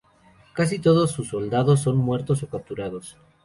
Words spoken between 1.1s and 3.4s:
sus soldados son muertos o capturados.